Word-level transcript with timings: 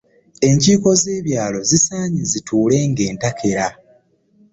Enkiiko 0.47 0.89
z'ebyalo 1.01 1.59
zisaanye 1.69 2.21
zituulenga 2.31 3.01
entakera. 3.09 3.67